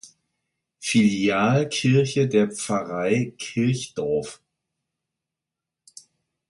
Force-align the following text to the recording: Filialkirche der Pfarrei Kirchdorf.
Filialkirche 0.79 2.27
der 2.27 2.47
Pfarrei 2.49 3.35
Kirchdorf. 3.37 4.41